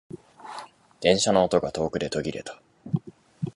[0.99, 2.59] 電車の音が遠くで途切れた。